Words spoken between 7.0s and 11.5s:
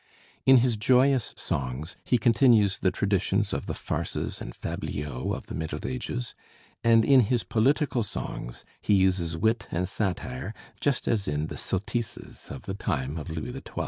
in his political songs he uses wit and satire just as in